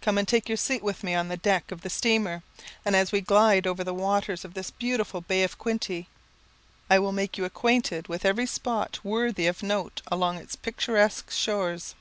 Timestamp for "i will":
6.88-7.12